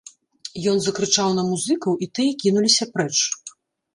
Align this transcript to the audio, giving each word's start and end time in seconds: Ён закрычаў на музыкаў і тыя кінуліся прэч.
Ён 0.71 0.77
закрычаў 0.85 1.29
на 1.39 1.43
музыкаў 1.49 1.93
і 2.05 2.09
тыя 2.19 2.31
кінуліся 2.45 2.85
прэч. 2.95 3.17